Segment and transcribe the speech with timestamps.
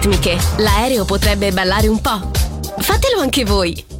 [0.00, 0.38] Ritmiche.
[0.56, 2.30] L'aereo potrebbe ballare un po'.
[2.78, 3.99] Fatelo anche voi.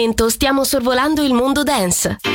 [0.00, 2.29] Momento stiamo sorvolando il mondo dance.